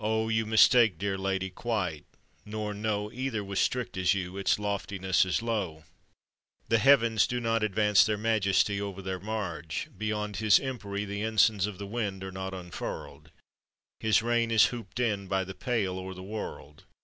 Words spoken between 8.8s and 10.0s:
Over their marge;